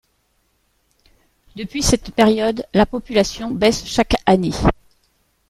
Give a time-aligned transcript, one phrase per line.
[1.55, 4.49] Depuis cette période, la population baisse chaque année.